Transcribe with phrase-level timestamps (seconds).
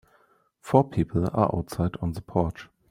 [0.61, 2.67] Four people are outside on the porch